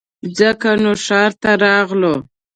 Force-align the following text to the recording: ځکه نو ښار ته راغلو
ځکه 0.37 0.69
نو 0.83 0.91
ښار 1.05 1.31
ته 1.41 1.51
راغلو 1.65 2.15